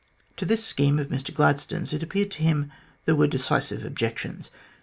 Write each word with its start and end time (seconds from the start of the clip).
To 0.37 0.45
this 0.45 0.65
scheme 0.65 0.97
of 0.97 1.09
Mr 1.09 1.31
Gladstone's 1.31 1.93
it 1.93 2.01
appeared 2.01 2.31
to 2.31 2.41
him 2.41 2.71
there 3.05 3.15
were 3.15 3.27
decisive 3.27 3.85
objections. 3.85 4.49